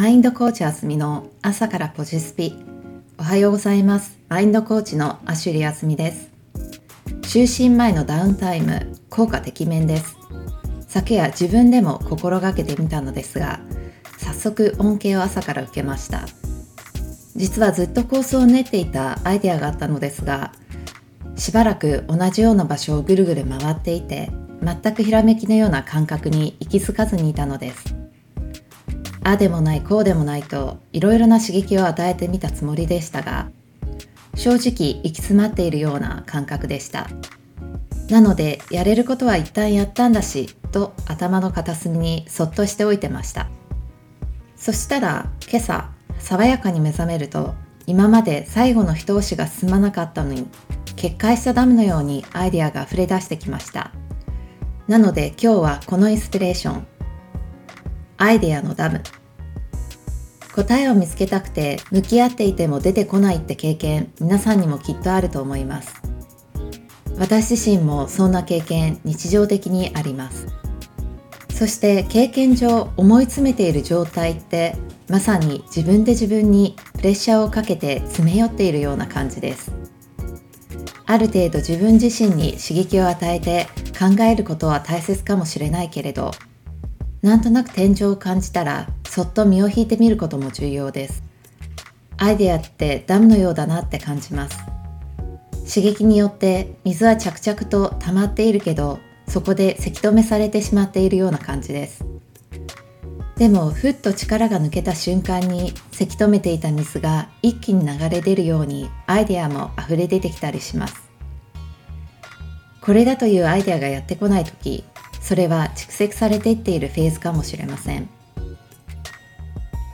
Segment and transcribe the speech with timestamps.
[0.00, 2.56] マインドコーチあすみの朝からポジスピ。
[3.18, 4.18] おはようございます。
[4.30, 6.30] マインドコーチのアシュリーあすみです。
[7.20, 10.16] 就寝前のダウンタイム効果てきめんです。
[10.88, 13.60] 昨夜自分でも心がけてみたのですが
[14.16, 16.24] 早速恩恵を朝から受けました。
[17.36, 20.52] 実はずっと構想を練っていたアイデアがあったのですが
[21.36, 24.30] しばらく同じような場所をぐるぐる回っていて
[24.62, 27.99] 全くひらめきのような感覚に行き着かずにいたのです。
[29.22, 33.50] あでもないこうでもないといろいろな刺激を与えてみたつもりでしたが
[34.34, 37.08] 正直行き詰まっているような感覚でした。
[38.08, 43.48] なのでやれることは一旦やったんだしと頭の片隅にそっとしておいてました。
[44.56, 47.54] そしたら今朝爽やかに目覚めると
[47.86, 50.46] 今まで最後の一押しが進まなかったのに
[50.96, 53.92] 決壊したダムのようにアイデアが溢れ出してきました。
[54.88, 56.86] なので今日はこのインスピレーション
[58.22, 59.00] アイデアのダム。
[60.54, 66.02] 答えを見つけたくて向き合っていても出てこないって経験皆さんにもきっとあると思います。
[67.18, 70.48] 私自身もそんな経験日常的にあります。
[71.54, 74.76] そして経験上思い詰めている状態って
[75.08, 79.72] まさに自分で自分にプレッシャーをかけて詰め寄っているような感じです。
[81.06, 83.66] ある程度自分自身に刺激を与えて
[83.98, 86.32] 考えることは大切かもしれないけれど
[87.22, 91.22] なんとなく天井を感じたらそっと身を引いてみることも重要です。
[92.16, 94.58] アイデアってダムのようだなって感じます。
[95.68, 102.04] 刺激によって水は着々と溜まっているけどそこでせき止めされてしまっているような感じです。
[103.36, 111.10] でもふっと力が抜けた瞬間にせき止めていた水が一気に流れ出るようにアイデアも溢れ出てきたりします。
[112.82, 114.84] これだというアイデアがやってこない時
[115.30, 118.08] それは蓄積されていっているフェーズかもしれません。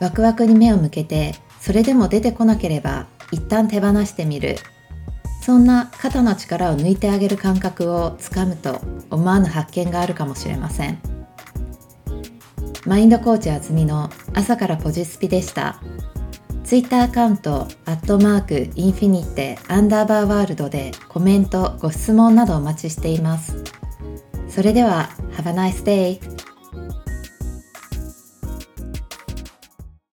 [0.00, 4.56] ワクワクに目を向けてそれでも出てこなければ一旦手放してみる。
[5.42, 8.80] そんな肩の力を抜いてあげる感覚をつかむと
[9.10, 10.98] 思わぬ発見があるかもしれません。
[12.86, 15.82] マインドコーチあずみの朝からポジスピでした。
[16.64, 23.62] ツイッターアカウント、アットマーク、インフィニテ、アンダーバーワールドでコメント、ご質問などお待ちしています。
[24.48, 26.35] それでは、Have a nice day!